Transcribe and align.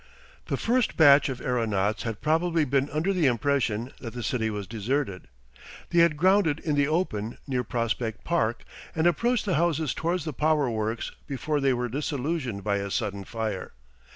The 0.47 0.57
first 0.57 0.97
batch 0.97 1.29
of 1.29 1.41
aeronauts 1.41 2.01
had 2.01 2.21
probably 2.21 2.65
been 2.65 2.89
under 2.89 3.13
the 3.13 3.27
impression 3.27 3.91
that 3.99 4.15
the 4.15 4.23
city 4.23 4.49
was 4.49 4.65
deserted. 4.65 5.27
They 5.91 5.99
had 5.99 6.17
grounded 6.17 6.57
in 6.59 6.73
the 6.73 6.87
open 6.87 7.37
near 7.47 7.63
Prospect 7.63 8.23
Park 8.23 8.63
and 8.95 9.05
approached 9.05 9.45
the 9.45 9.53
houses 9.61 9.93
towards 9.93 10.25
the 10.25 10.33
power 10.33 10.71
works 10.71 11.11
before 11.27 11.59
they 11.59 11.71
were 11.73 11.87
disillusioned 11.87 12.63
by 12.63 12.77
a 12.77 12.89
sudden 12.89 13.25
fire. 13.25 13.73